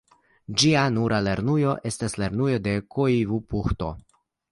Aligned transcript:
Ĝia 0.61 0.85
nura 0.93 1.19
lernujo 1.27 1.73
estas 1.89 2.17
Lernujo 2.21 2.57
de 2.69 2.73
Koivupuhto. 2.95 3.91